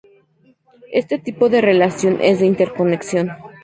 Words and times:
Este 0.93 1.19
tipo 1.19 1.49
de 1.49 1.61
relación 1.61 2.17
es 2.21 2.39
de 2.39 2.47
interconexión. 2.47 3.29